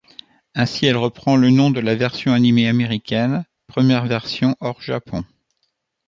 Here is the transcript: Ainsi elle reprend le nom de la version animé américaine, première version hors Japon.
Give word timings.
Ainsi 0.55 0.87
elle 0.87 0.97
reprend 0.97 1.35
le 1.35 1.51
nom 1.51 1.69
de 1.69 1.79
la 1.79 1.93
version 1.93 2.33
animé 2.33 2.67
américaine, 2.67 3.45
première 3.67 4.07
version 4.07 4.55
hors 4.59 4.81
Japon. 4.81 5.23